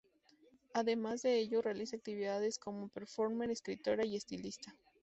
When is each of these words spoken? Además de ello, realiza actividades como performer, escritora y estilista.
Además 0.73 1.21
de 1.21 1.37
ello, 1.37 1.61
realiza 1.61 1.95
actividades 1.95 2.57
como 2.57 2.87
performer, 2.89 3.51
escritora 3.51 4.03
y 4.03 4.15
estilista. 4.15 4.73